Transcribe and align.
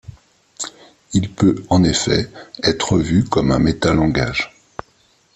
Il 1.13 1.31
peut 1.31 1.63
en 1.69 1.83
effet 1.83 2.27
être 2.63 2.97
vu 2.97 3.23
comme 3.23 3.51
un 3.51 3.59
métalangage. 3.59 4.57